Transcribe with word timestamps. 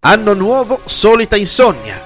Anno 0.00 0.34
nuovo, 0.34 0.80
solita 0.84 1.36
insonnia. 1.36 2.00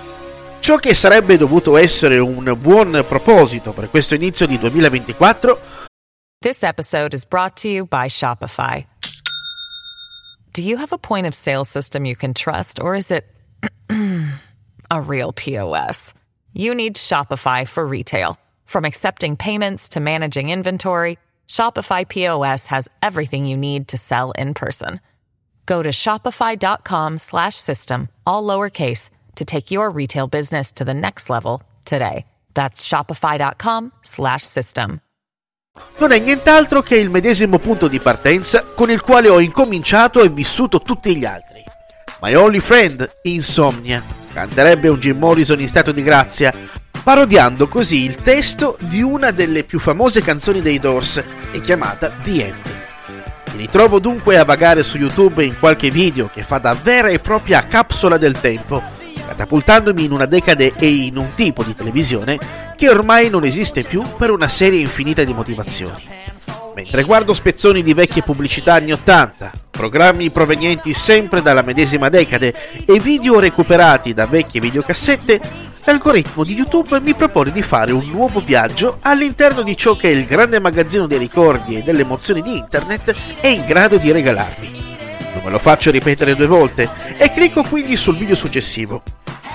Ciò 0.61 0.77
che 0.77 0.95
sarebbe 0.95 1.37
dovuto 1.37 1.77
essere 1.77 2.19
un 2.19 2.55
buon 2.59 3.05
proposito 3.07 3.73
per 3.73 3.91
questo 3.91 4.15
inizio 4.15 4.46
di 4.46 4.59
2024 4.59 5.79
This 6.43 6.63
episode 6.63 7.13
is 7.13 7.27
brought 7.27 7.57
to 7.57 7.68
you 7.68 7.85
by 7.85 8.09
Shopify. 8.09 8.87
Do 10.55 10.63
you 10.63 10.79
have 10.79 10.91
a 10.93 10.99
point 10.99 11.27
of 11.27 11.35
sale 11.35 11.65
system 11.65 12.07
you 12.07 12.16
can 12.16 12.33
trust, 12.33 12.80
or 12.80 12.95
is 12.95 13.11
it 13.11 13.24
a 14.91 15.01
real 15.02 15.33
POS? 15.35 16.15
You 16.55 16.74
need 16.74 16.96
Shopify 16.96 17.68
for 17.68 17.87
retail. 17.87 18.38
From 18.65 18.87
accepting 18.87 19.37
payments 19.37 19.91
to 19.91 20.01
managing 20.01 20.49
inventory, 20.49 21.18
Shopify 21.46 22.09
POS 22.09 22.66
has 22.68 22.88
everything 23.02 23.45
you 23.45 23.59
need 23.59 23.88
to 23.88 23.99
sell 23.99 24.30
in 24.33 24.55
person. 24.55 25.01
Go 25.71 25.82
to 25.82 25.90
shopify.com/system 25.90 28.09
all 28.24 28.45
lowercase 28.45 29.09
to 29.37 29.45
take 29.45 29.73
your 29.73 29.93
retail 29.93 30.27
business 30.27 30.73
to 30.73 30.85
the 30.85 30.95
next 30.95 31.30
level 31.30 31.60
today. 31.85 32.24
That's 32.52 32.82
shopify.com/system. 32.82 35.01
non 35.99 36.10
è 36.10 36.18
nient'altro 36.18 36.82
che 36.82 36.96
il 36.96 37.10
medesimo 37.10 37.60
punto 37.60 37.87
di 37.87 38.01
partenza 38.01 38.65
con 38.74 38.90
il 38.90 39.01
quale 39.01 39.29
ho 39.29 39.38
incominciato 39.38 40.23
e 40.23 40.29
vissuto 40.29 40.80
tutti 40.80 41.16
gli 41.16 41.24
altri. 41.24 41.62
My 42.21 42.34
Only 42.34 42.59
Friend, 42.59 43.09
Insomnia, 43.23 44.02
canterebbe 44.32 44.88
un 44.88 44.99
Jim 44.99 45.18
Morrison 45.18 45.60
in 45.60 45.68
stato 45.68 45.93
di 45.93 46.02
grazia, 46.02 46.52
parodiando 47.05 47.68
così 47.68 47.99
il 47.99 48.16
testo 48.16 48.77
di 48.80 49.02
una 49.02 49.30
delle 49.30 49.62
più 49.62 49.79
famose 49.79 50.21
canzoni 50.21 50.60
dei 50.60 50.80
Doors, 50.80 51.23
e 51.52 51.60
chiamata 51.60 52.10
The 52.10 52.45
End. 52.45 52.80
Mi 53.52 53.59
ritrovo 53.59 53.98
dunque 53.98 54.38
a 54.38 54.45
vagare 54.45 54.82
su 54.82 54.96
YouTube 54.96 55.45
in 55.45 55.59
qualche 55.59 55.90
video 55.90 56.29
che 56.29 56.43
fa 56.43 56.59
da 56.59 56.74
vera 56.74 57.09
e 57.09 57.18
propria 57.18 57.66
capsula 57.66 58.16
del 58.16 58.38
tempo, 58.40 58.82
catapultandomi 59.26 60.04
in 60.04 60.12
una 60.12 60.26
decade 60.26 60.73
e 60.76 60.88
in 60.88 61.16
un 61.16 61.29
tipo 61.34 61.65
di 61.65 61.74
televisione 61.74 62.38
che 62.76 62.88
ormai 62.88 63.28
non 63.28 63.45
esiste 63.45 63.82
più 63.82 64.03
per 64.16 64.31
una 64.31 64.48
serie 64.48 64.81
infinita 64.81 65.25
di 65.25 65.34
motivazioni. 65.34 66.06
Mentre 66.75 67.03
guardo 67.03 67.34
spezzoni 67.34 67.83
di 67.83 67.93
vecchie 67.93 68.22
pubblicità 68.22 68.75
anni 68.75 68.93
80, 68.93 69.53
programmi 69.71 70.31
provenienti 70.31 70.94
sempre 70.94 71.43
dalla 71.43 71.62
medesima 71.62 72.09
decade 72.09 72.55
e 72.87 73.00
video 73.00 73.41
recuperati 73.41 74.15
da 74.15 74.27
vecchie 74.27 74.60
videocassette, 74.60 75.41
l'algoritmo 75.85 76.45
di 76.45 76.55
YouTube 76.55 77.01
mi 77.01 77.15
propone 77.15 77.53
di 77.53 77.63
fare 77.63 77.93
un 77.93 78.07
nuovo 78.07 78.41
viaggio 78.41 78.99
all'interno 79.01 79.63
di 79.63 79.77
ciò 79.77 79.97
che 79.97 80.09
il 80.09 80.25
grande 80.25 80.61
magazzino 80.61 81.07
dei 81.07 81.19
ricordi 81.19 81.77
e 81.77 81.83
delle 81.83 82.03
emozioni 82.03 82.43
di 82.43 82.57
Internet 82.57 83.15
è 83.41 83.47
in 83.47 83.65
grado 83.67 83.97
di 83.97 84.11
regalarmi. 84.13 84.89
Non 85.35 85.43
me 85.45 85.51
lo 85.51 85.59
faccio 85.59 85.91
ripetere 85.91 86.35
due 86.35 86.47
volte 86.47 86.89
e 87.17 87.33
clicco 87.33 87.63
quindi 87.63 87.97
sul 87.97 88.17
video 88.17 88.35
successivo. 88.35 89.03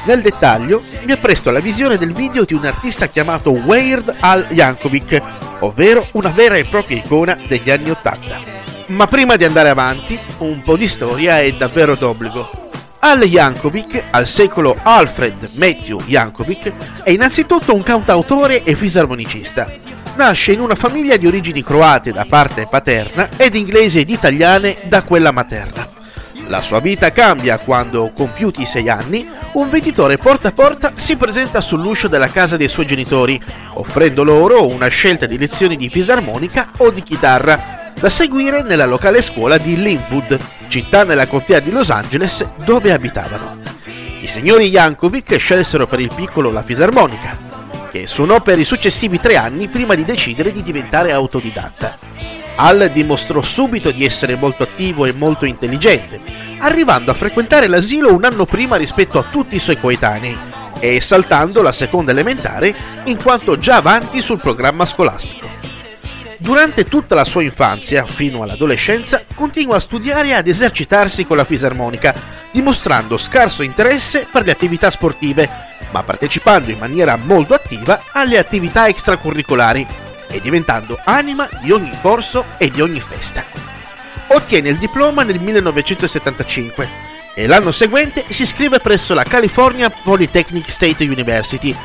Nel 0.05 0.21
dettaglio 0.21 0.81
mi 1.03 1.11
appresto 1.11 1.49
alla 1.49 1.59
visione 1.59 1.97
del 1.97 2.13
video 2.13 2.43
di 2.43 2.53
un 2.53 2.65
artista 2.65 3.07
chiamato 3.07 3.51
Weird 3.51 4.15
Al 4.19 4.47
Yankovic, 4.51 5.21
ovvero 5.59 6.07
una 6.13 6.29
vera 6.29 6.55
e 6.55 6.65
propria 6.65 6.97
icona 6.97 7.37
degli 7.47 7.69
anni 7.69 7.89
Ottanta. 7.89 8.41
Ma 8.87 9.07
prima 9.07 9.35
di 9.35 9.45
andare 9.45 9.69
avanti, 9.69 10.19
un 10.39 10.61
po' 10.61 10.77
di 10.77 10.87
storia 10.87 11.39
è 11.39 11.51
davvero 11.53 11.95
d'obbligo. 11.95 12.64
Al 13.07 13.21
Yankovic, 13.21 14.05
al 14.09 14.25
secolo 14.25 14.75
Alfred 14.81 15.51
Matthew 15.57 16.01
Yankovic, 16.07 17.03
è 17.03 17.11
innanzitutto 17.11 17.75
un 17.75 17.83
cantautore 17.83 18.63
e 18.63 18.73
fisarmonicista. 18.73 19.71
Nasce 20.15 20.53
in 20.53 20.59
una 20.59 20.73
famiglia 20.73 21.15
di 21.15 21.27
origini 21.27 21.63
croate 21.63 22.11
da 22.11 22.25
parte 22.27 22.65
paterna 22.67 23.29
ed 23.37 23.53
inglesi 23.53 23.99
ed 23.99 24.09
italiane 24.09 24.79
da 24.85 25.03
quella 25.03 25.31
materna. 25.31 25.87
La 26.47 26.63
sua 26.63 26.79
vita 26.79 27.11
cambia 27.11 27.59
quando, 27.59 28.09
compiuti 28.11 28.63
i 28.63 28.65
sei 28.65 28.89
anni, 28.89 29.29
un 29.53 29.69
venditore 29.69 30.17
porta 30.17 30.47
a 30.47 30.51
porta 30.51 30.93
si 30.95 31.15
presenta 31.15 31.61
sull'uscio 31.61 32.07
della 32.07 32.31
casa 32.31 32.57
dei 32.57 32.67
suoi 32.67 32.87
genitori, 32.87 33.39
offrendo 33.75 34.23
loro 34.23 34.67
una 34.67 34.87
scelta 34.87 35.27
di 35.27 35.37
lezioni 35.37 35.77
di 35.77 35.89
fisarmonica 35.89 36.71
o 36.77 36.89
di 36.89 37.03
chitarra, 37.03 37.93
da 37.99 38.09
seguire 38.09 38.63
nella 38.63 38.87
locale 38.87 39.21
scuola 39.21 39.59
di 39.59 39.79
Linwood, 39.79 40.39
città 40.67 41.03
nella 41.03 41.27
contea 41.27 41.59
di 41.59 41.71
Los 41.71 41.89
Angeles 41.89 42.47
dove 42.63 42.91
abitavano. 42.91 43.57
I 44.21 44.27
signori 44.27 44.69
Yankovic 44.69 45.37
scelsero 45.37 45.87
per 45.87 45.99
il 45.99 46.11
piccolo 46.13 46.51
la 46.51 46.63
fisarmonica, 46.63 47.37
che 47.91 48.07
suonò 48.07 48.41
per 48.41 48.59
i 48.59 48.65
successivi 48.65 49.19
tre 49.19 49.37
anni 49.37 49.67
prima 49.67 49.95
di 49.95 50.03
decidere 50.03 50.51
di 50.51 50.63
diventare 50.63 51.11
autodidatta. 51.11 51.97
Al 52.55 52.89
dimostrò 52.91 53.41
subito 53.41 53.91
di 53.91 54.05
essere 54.05 54.35
molto 54.35 54.63
attivo 54.63 55.05
e 55.05 55.13
molto 55.13 55.45
intelligente, 55.45 56.19
arrivando 56.59 57.11
a 57.11 57.15
frequentare 57.15 57.67
l'asilo 57.67 58.13
un 58.13 58.23
anno 58.23 58.45
prima 58.45 58.77
rispetto 58.77 59.19
a 59.19 59.25
tutti 59.29 59.55
i 59.57 59.59
suoi 59.59 59.79
coetanei 59.79 60.37
e 60.79 61.01
saltando 61.01 61.61
la 61.61 61.71
seconda 61.71 62.11
elementare 62.11 62.73
in 63.05 63.21
quanto 63.21 63.57
già 63.57 63.77
avanti 63.77 64.21
sul 64.21 64.39
programma 64.39 64.85
scolastico. 64.85 65.47
Durante 66.45 66.83
tutta 66.83 67.15
la 67.15 67.25
sua 67.25 67.41
infanzia, 67.41 68.05
fino 68.05 68.43
all'adolescenza, 68.43 69.23
continua 69.33 69.77
a 69.77 69.79
studiare 69.79 70.27
e 70.27 70.33
ad 70.33 70.47
esercitarsi 70.47 71.25
con 71.25 71.37
la 71.37 71.43
fisarmonica, 71.43 72.13
dimostrando 72.51 73.17
scarso 73.17 73.63
interesse 73.63 74.27
per 74.31 74.45
le 74.45 74.51
attività 74.51 74.91
sportive, 74.91 75.49
ma 75.89 76.03
partecipando 76.03 76.69
in 76.69 76.77
maniera 76.77 77.15
molto 77.15 77.55
attiva 77.55 77.99
alle 78.11 78.37
attività 78.37 78.87
extracurricolari 78.87 79.87
e 80.29 80.39
diventando 80.39 80.99
anima 81.03 81.49
di 81.63 81.71
ogni 81.71 81.97
corso 81.99 82.45
e 82.59 82.69
di 82.69 82.79
ogni 82.79 82.99
festa. 82.99 83.43
Ottiene 84.27 84.69
il 84.69 84.77
diploma 84.77 85.23
nel 85.23 85.39
1975 85.39 86.89
e 87.33 87.47
l'anno 87.47 87.71
seguente 87.71 88.23
si 88.29 88.43
iscrive 88.43 88.77
presso 88.77 89.15
la 89.15 89.23
California 89.23 89.89
Polytechnic 89.89 90.69
State 90.69 91.05
University, 91.05 91.75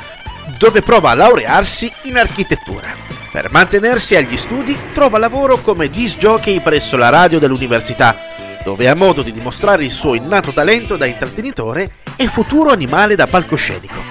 dove 0.59 0.82
prova 0.82 1.12
a 1.12 1.15
laurearsi 1.15 1.91
in 2.03 2.19
architettura. 2.19 3.19
Per 3.31 3.49
mantenersi 3.53 4.17
agli 4.17 4.37
studi 4.37 4.77
trova 4.93 5.17
lavoro 5.17 5.59
come 5.59 5.89
disc 5.89 6.19
jockey 6.19 6.61
presso 6.61 6.97
la 6.97 7.11
radio 7.11 7.39
dell'università, 7.39 8.17
dove 8.65 8.89
ha 8.89 8.95
modo 8.97 9.23
di 9.23 9.31
dimostrare 9.31 9.85
il 9.85 9.91
suo 9.93 10.15
innato 10.15 10.51
talento 10.51 10.97
da 10.97 11.07
intrattenitore 11.07 11.93
e 12.17 12.27
futuro 12.27 12.73
animale 12.73 13.15
da 13.15 13.29
palcoscenico. 13.29 14.03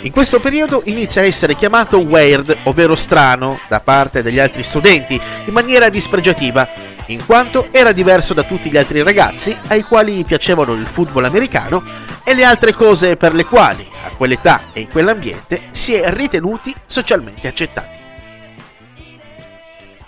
In 0.00 0.10
questo 0.10 0.40
periodo 0.40 0.82
inizia 0.86 1.22
a 1.22 1.26
essere 1.26 1.54
chiamato 1.54 1.98
weird, 1.98 2.56
ovvero 2.64 2.96
strano, 2.96 3.60
da 3.68 3.78
parte 3.78 4.20
degli 4.20 4.40
altri 4.40 4.64
studenti, 4.64 5.20
in 5.44 5.52
maniera 5.52 5.88
dispregiativa, 5.88 6.68
in 7.06 7.24
quanto 7.24 7.68
era 7.70 7.92
diverso 7.92 8.34
da 8.34 8.42
tutti 8.42 8.68
gli 8.68 8.76
altri 8.76 9.00
ragazzi 9.02 9.56
ai 9.68 9.82
quali 9.82 10.24
piacevano 10.24 10.72
il 10.72 10.86
football 10.86 11.24
americano 11.24 11.84
e 12.24 12.34
le 12.34 12.42
altre 12.42 12.72
cose 12.72 13.16
per 13.16 13.32
le 13.32 13.44
quali, 13.44 13.88
a 14.04 14.08
quell'età 14.08 14.62
e 14.72 14.80
in 14.80 14.88
quell'ambiente, 14.88 15.68
si 15.70 15.94
è 15.94 16.10
ritenuti 16.10 16.74
socialmente 16.84 17.46
accettati. 17.46 17.95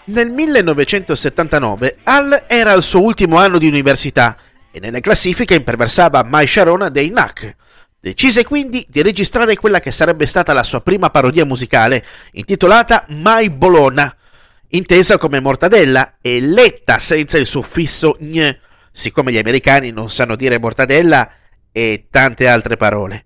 Nel 0.09 0.31
1979 0.31 1.99
Al 2.05 2.45
era 2.47 2.73
al 2.73 2.83
suo 2.83 3.03
ultimo 3.03 3.37
anno 3.37 3.59
di 3.59 3.67
università 3.67 4.39
e 4.71 4.81
nelle 4.81 5.03
classifiche 5.03 5.55
imperversava 5.55 6.27
My 6.27 6.47
Sharona 6.47 6.89
dei 6.89 7.11
NAC. 7.11 7.57
Decise 8.01 8.43
quindi 8.45 8.87
di 8.89 9.03
registrare 9.03 9.55
quella 9.57 9.81
che 9.81 9.91
sarebbe 9.91 10.25
stata 10.25 10.55
la 10.55 10.63
sua 10.63 10.81
prima 10.81 11.11
parodia 11.11 11.45
musicale, 11.45 12.03
intitolata 12.33 13.05
My 13.09 13.51
Bologna, 13.51 14.17
intesa 14.69 15.19
come 15.19 15.41
mortadella 15.41 16.15
e 16.23 16.41
letta 16.41 16.99
senza 16.99 17.37
il 17.37 17.47
suffisso 17.47 18.17
gn. 18.19 18.57
Siccome 18.91 19.31
gli 19.31 19.39
americani 19.39 19.91
non 19.91 20.09
sanno 20.09 20.37
dire 20.37 20.59
mortadella, 20.59 21.31
e 21.71 22.07
tante 22.11 22.49
altre 22.49 22.77
parole, 22.77 23.25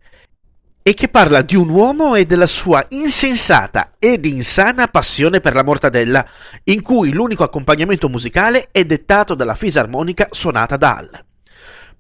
e 0.83 0.95
che 0.95 1.09
parla 1.09 1.43
di 1.43 1.55
un 1.55 1.69
uomo 1.69 2.17
e 2.17 2.27
della 2.27 2.47
sua 2.47 2.85
insensata 2.89 3.93
ed 3.99 4.25
insana 4.27 4.89
passione 4.89 5.41
per 5.41 5.55
la 5.55 5.63
mortadella, 5.63 6.27
in 6.65 6.83
cui 6.83 7.13
l'unico 7.13 7.45
accompagnamento 7.45 8.09
musicale 8.09 8.69
è 8.73 8.85
dettato 8.85 9.35
dalla 9.35 9.55
fisarmonica 9.55 10.29
suonata 10.31 10.77
da 10.77 10.97
Hall. 10.97 11.25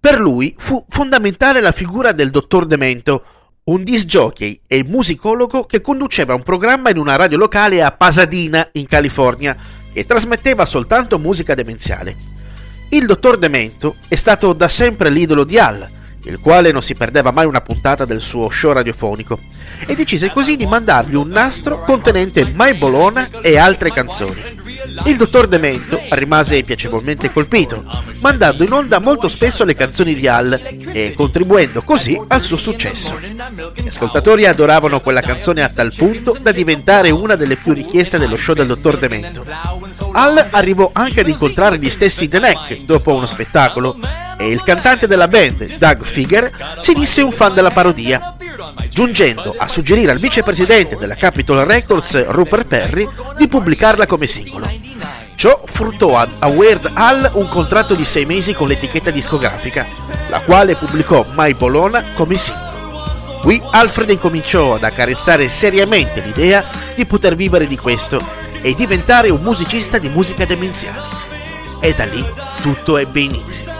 Per 0.01 0.19
lui 0.19 0.53
fu 0.59 0.85
fondamentale 0.89 1.61
la 1.61 1.71
figura 1.71 2.11
del 2.11 2.31
dottor 2.31 2.67
Demento, 2.67 3.25
un 3.65 3.85
disc 3.85 4.05
jockey 4.05 4.61
e 4.67 4.83
musicologo 4.83 5.65
che 5.65 5.81
conduceva 5.81 6.35
un 6.35 6.43
programma 6.43 6.91
in 6.91 6.99
una 6.99 7.15
radio 7.15 7.39
locale 7.39 7.81
a 7.81 7.93
Pasadena, 7.93 8.69
in 8.73 8.87
California, 8.87 9.57
e 9.93 10.05
trasmetteva 10.05 10.65
soltanto 10.65 11.21
musica 11.21 11.55
demenziale. 11.55 12.17
Il 12.89 13.07
dottor 13.07 13.39
Demento 13.39 13.95
è 14.09 14.17
stato 14.17 14.53
da 14.53 14.67
sempre 14.67 15.09
l'idolo 15.09 15.45
di 15.45 15.57
Hall, 15.57 15.89
il 16.25 16.39
quale 16.39 16.73
non 16.73 16.83
si 16.83 16.95
perdeva 16.95 17.31
mai 17.31 17.47
una 17.47 17.61
puntata 17.61 18.05
del 18.05 18.21
suo 18.21 18.49
show 18.49 18.73
radiofonico, 18.73 19.39
e 19.87 19.95
decise 19.95 20.31
così 20.31 20.57
di 20.57 20.67
mandargli 20.67 21.15
un 21.15 21.29
nastro 21.29 21.81
contenente 21.81 22.45
My 22.55 22.77
Bologna 22.77 23.29
e 23.41 23.57
altre 23.57 23.91
canzoni. 23.91 24.61
Il 25.05 25.17
dottor 25.17 25.47
Demento 25.47 26.01
rimase 26.11 26.63
piacevolmente 26.63 27.31
colpito, 27.33 27.85
mandando 28.21 28.65
in 28.65 28.73
onda 28.73 28.99
molto 28.99 29.29
spesso 29.29 29.65
le 29.65 29.75
canzoni 29.75 30.15
di 30.15 30.27
Hal 30.29 30.61
e 30.93 31.15
contribuendo 31.17 31.83
così 31.83 32.21
al 32.29 32.43
suo 32.43 32.57
successo. 32.57 33.19
Gli 33.75 33.87
ascoltatori 33.89 34.47
adoravano 34.47 35.01
quella 35.01 35.21
canzone 35.21 35.63
a 35.63 35.69
tal 35.69 35.93
punto 35.95 36.37
da 36.41 36.53
diventare 36.53 37.11
una 37.11 37.37
delle 37.37 37.57
più 37.57 37.73
richieste 37.73 38.19
dello 38.19 38.37
show 38.37 38.55
del 38.55 38.67
dottor 38.67 38.99
Demento. 38.99 39.45
Hal 40.13 40.47
arrivò 40.51 40.91
anche 40.93 41.21
ad 41.21 41.29
incontrare 41.29 41.79
gli 41.79 41.91
stessi 41.91 42.29
The 42.29 42.39
Neck 42.39 42.81
dopo 42.85 43.15
uno 43.15 43.27
spettacolo 43.27 43.99
e 44.37 44.51
il 44.51 44.63
cantante 44.63 45.07
della 45.07 45.29
band, 45.29 45.77
Doug 45.77 46.05
Figger, 46.05 46.51
si 46.81 46.93
disse 46.95 47.23
un 47.23 47.31
fan 47.31 47.55
della 47.55 47.71
parodia, 47.71 48.37
giungendo 48.93 49.55
a 49.57 49.67
suggerire 49.67 50.13
al 50.13 50.19
vicepresidente 50.19 50.97
della 50.97 51.15
Capitol 51.15 51.61
Records, 51.61 52.27
Rupert 52.29 52.67
Perry, 52.67 53.09
di 53.39 53.49
pubblicarla 53.49 54.07
come 54.07 54.27
singolo. 54.27 54.71
Ciò 55.35 55.61
fruttò 55.65 56.19
a 56.19 56.47
Weird 56.47 56.91
Al 56.93 57.31
un 57.35 57.49
contratto 57.49 57.95
di 57.95 58.05
sei 58.05 58.27
mesi 58.27 58.53
con 58.53 58.69
l'etichetta 58.69 59.11
discografica, 59.11 59.87
la 60.29 60.41
quale 60.41 60.77
pubblicò 60.77 61.25
My 61.35 61.55
Bologna 61.55 62.05
come 62.15 62.37
singolo. 62.37 62.71
Qui 63.41 63.61
Alfred 63.71 64.11
incominciò 64.11 64.75
ad 64.75 64.85
accarezzare 64.85 65.49
seriamente 65.49 66.21
l'idea 66.21 66.65
di 66.95 67.07
poter 67.07 67.35
vivere 67.35 67.67
di 67.67 67.77
questo 67.77 68.23
e 68.61 68.75
diventare 68.75 69.31
un 69.31 69.41
musicista 69.41 69.99
di 69.99 70.09
musica 70.11 70.45
demenziale. 70.45 71.01
E 71.81 71.95
da 71.95 72.05
lì 72.05 72.25
tutto 72.61 72.99
ebbe 72.99 73.21
inizio. 73.21 73.72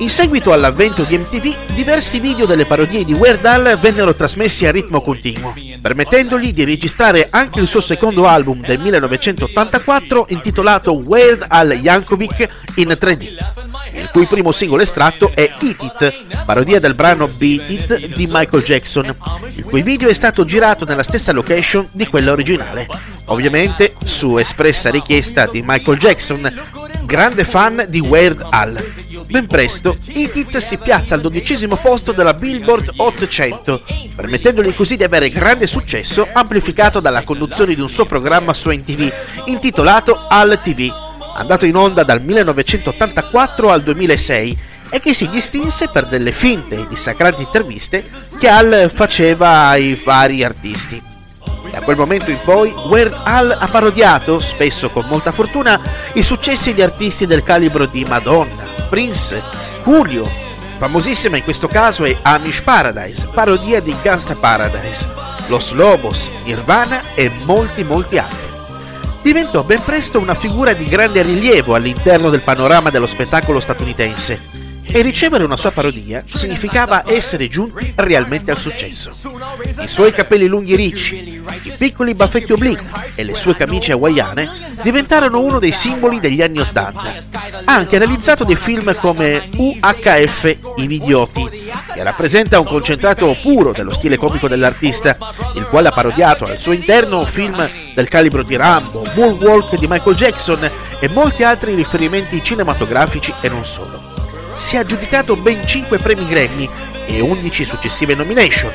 In 0.00 0.10
seguito 0.10 0.52
all'avvento 0.52 1.02
di 1.02 1.18
MTV, 1.18 1.74
diversi 1.74 2.20
video 2.20 2.46
delle 2.46 2.66
parodie 2.66 3.04
di 3.04 3.12
Weird 3.12 3.44
Al 3.44 3.76
vennero 3.80 4.14
trasmessi 4.14 4.64
a 4.64 4.70
ritmo 4.70 5.00
continuo, 5.00 5.52
permettendogli 5.82 6.52
di 6.52 6.62
registrare 6.62 7.26
anche 7.28 7.58
il 7.58 7.66
suo 7.66 7.80
secondo 7.80 8.28
album 8.28 8.60
del 8.60 8.78
1984 8.78 10.26
intitolato 10.28 10.92
Weird 10.92 11.46
Al 11.48 11.72
Yankovic 11.72 12.48
in 12.76 12.96
3D, 12.96 13.36
il 13.94 14.08
cui 14.12 14.26
primo 14.26 14.52
singolo 14.52 14.82
estratto 14.82 15.32
è 15.34 15.50
Eat 15.60 15.82
It, 15.82 16.44
parodia 16.44 16.78
del 16.78 16.94
brano 16.94 17.26
Beat 17.26 17.68
It 17.68 18.14
di 18.14 18.28
Michael 18.30 18.62
Jackson, 18.62 19.16
il 19.52 19.64
cui 19.64 19.82
video 19.82 20.08
è 20.08 20.14
stato 20.14 20.44
girato 20.44 20.84
nella 20.84 21.02
stessa 21.02 21.32
location 21.32 21.88
di 21.90 22.06
quella 22.06 22.30
originale, 22.30 22.86
ovviamente 23.26 23.94
su 24.04 24.36
espressa 24.36 24.90
richiesta 24.90 25.46
di 25.46 25.60
Michael 25.66 25.98
Jackson, 25.98 26.52
grande 27.04 27.44
fan 27.44 27.84
di 27.88 27.98
Weird 27.98 28.46
Al. 28.48 29.06
Ben 29.28 29.46
presto, 29.46 29.98
Eat 30.06 30.36
It 30.36 30.56
si 30.56 30.78
piazza 30.78 31.14
al 31.14 31.20
dodicesimo 31.20 31.76
posto 31.76 32.12
della 32.12 32.32
Billboard 32.32 32.94
Hot 32.96 33.26
100, 33.26 33.82
permettendogli 34.16 34.74
così 34.74 34.96
di 34.96 35.04
avere 35.04 35.28
grande 35.28 35.66
successo 35.66 36.26
amplificato 36.32 36.98
dalla 36.98 37.22
conduzione 37.24 37.74
di 37.74 37.80
un 37.82 37.90
suo 37.90 38.06
programma 38.06 38.54
su 38.54 38.70
NTV 38.70 39.12
intitolato 39.44 40.18
Al 40.28 40.58
TV, 40.62 40.90
andato 41.36 41.66
in 41.66 41.76
onda 41.76 42.04
dal 42.04 42.22
1984 42.22 43.70
al 43.70 43.82
2006 43.82 44.58
e 44.88 44.98
che 44.98 45.12
si 45.12 45.28
distinse 45.28 45.88
per 45.88 46.06
delle 46.06 46.32
finte 46.32 46.76
e 46.76 46.86
dissacranti 46.88 47.42
interviste 47.42 48.02
che 48.38 48.48
Al 48.48 48.90
faceva 48.90 49.66
ai 49.66 50.00
vari 50.02 50.42
artisti. 50.42 51.16
Da 51.70 51.80
quel 51.80 51.96
momento 51.96 52.30
in 52.30 52.38
poi, 52.42 52.70
Weird 52.70 53.18
Al 53.24 53.56
ha 53.58 53.68
parodiato, 53.68 54.40
spesso 54.40 54.90
con 54.90 55.06
molta 55.06 55.32
fortuna, 55.32 55.80
i 56.14 56.22
successi 56.22 56.74
di 56.74 56.82
artisti 56.82 57.26
del 57.26 57.42
calibro 57.42 57.86
di 57.86 58.04
Madonna, 58.04 58.66
Prince, 58.88 59.42
Julio. 59.84 60.28
Famosissima 60.78 61.36
in 61.36 61.42
questo 61.42 61.68
caso 61.68 62.04
è 62.04 62.16
Amish 62.22 62.62
Paradise, 62.62 63.28
parodia 63.32 63.80
di 63.80 63.94
Gangsta 64.00 64.34
Paradise, 64.34 65.08
Los 65.48 65.72
Lobos, 65.72 66.30
Nirvana 66.44 67.14
e 67.14 67.30
molti 67.44 67.84
molti 67.84 68.18
altri. 68.18 68.46
Diventò 69.22 69.62
ben 69.62 69.82
presto 69.82 70.18
una 70.18 70.34
figura 70.34 70.72
di 70.72 70.86
grande 70.86 71.22
rilievo 71.22 71.74
all'interno 71.74 72.30
del 72.30 72.42
panorama 72.42 72.90
dello 72.90 73.06
spettacolo 73.06 73.60
statunitense 73.60 74.67
e 74.90 75.02
ricevere 75.02 75.44
una 75.44 75.56
sua 75.56 75.70
parodia 75.70 76.22
significava 76.26 77.02
essere 77.06 77.48
giunti 77.48 77.92
realmente 77.96 78.50
al 78.50 78.58
successo. 78.58 79.10
I 79.80 79.86
suoi 79.86 80.12
capelli 80.12 80.46
lunghi 80.46 80.74
ricci, 80.74 81.42
i 81.62 81.72
piccoli 81.76 82.14
baffetti 82.14 82.52
obliqui 82.52 82.86
e 83.14 83.24
le 83.24 83.34
sue 83.34 83.54
camicie 83.54 83.92
hawaiane 83.92 84.48
diventarono 84.82 85.40
uno 85.40 85.58
dei 85.58 85.72
simboli 85.72 86.20
degli 86.20 86.42
anni 86.42 86.60
Ottanta. 86.60 87.14
Ha 87.64 87.74
anche 87.74 87.98
realizzato 87.98 88.44
dei 88.44 88.56
film 88.56 88.94
come 88.96 89.48
UHF 89.54 90.58
I 90.76 90.86
Vidioti, 90.86 91.70
che 91.92 92.02
rappresenta 92.02 92.58
un 92.58 92.66
concentrato 92.66 93.36
puro 93.42 93.72
dello 93.72 93.92
stile 93.92 94.16
comico 94.16 94.48
dell'artista, 94.48 95.16
il 95.54 95.66
quale 95.66 95.88
ha 95.88 95.92
parodiato 95.92 96.46
al 96.46 96.58
suo 96.58 96.72
interno 96.72 97.24
film 97.24 97.68
del 97.94 98.08
calibro 98.08 98.42
di 98.42 98.56
Rambo, 98.56 99.06
Moonwalk 99.14 99.76
di 99.76 99.86
Michael 99.88 100.16
Jackson 100.16 100.70
e 101.00 101.08
molti 101.08 101.42
altri 101.42 101.74
riferimenti 101.74 102.42
cinematografici 102.42 103.32
e 103.40 103.48
non 103.48 103.64
solo 103.64 104.07
si 104.58 104.76
è 104.76 104.80
aggiudicato 104.80 105.36
ben 105.36 105.66
5 105.66 105.98
premi 105.98 106.26
Grammy 106.26 106.68
e 107.06 107.20
11 107.20 107.64
successive 107.64 108.14
nomination, 108.14 108.72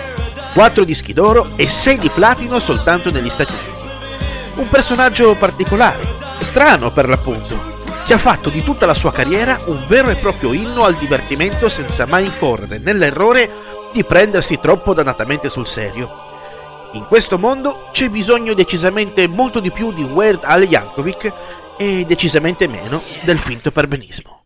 4 0.53 0.83
dischi 0.83 1.13
d'oro 1.13 1.51
e 1.55 1.67
6 1.67 1.99
di 1.99 2.09
platino 2.09 2.59
soltanto 2.59 3.11
negli 3.11 3.29
Stati 3.29 3.51
Uniti. 3.51 4.61
Un 4.61 4.69
personaggio 4.69 5.35
particolare, 5.35 6.05
strano 6.39 6.91
per 6.91 7.07
l'appunto, 7.07 7.81
che 8.05 8.13
ha 8.13 8.17
fatto 8.17 8.49
di 8.49 8.63
tutta 8.63 8.85
la 8.85 8.93
sua 8.93 9.11
carriera 9.11 9.59
un 9.65 9.85
vero 9.87 10.09
e 10.09 10.15
proprio 10.15 10.53
inno 10.53 10.83
al 10.83 10.95
divertimento 10.95 11.69
senza 11.69 12.05
mai 12.05 12.25
incorrere 12.25 12.79
nell'errore 12.79 13.49
di 13.91 14.03
prendersi 14.03 14.59
troppo 14.59 14.93
dannatamente 14.93 15.49
sul 15.49 15.67
serio. 15.67 16.31
In 16.93 17.05
questo 17.05 17.37
mondo 17.37 17.89
c'è 17.91 18.09
bisogno 18.09 18.53
decisamente 18.53 19.27
molto 19.27 19.59
di 19.59 19.71
più 19.71 19.91
di 19.91 20.03
Weird 20.03 20.43
Al 20.43 20.63
Yankovic 20.63 21.31
e 21.77 22.05
decisamente 22.05 22.67
meno 22.67 23.01
del 23.21 23.37
finto 23.37 23.71
perbenismo. 23.71 24.42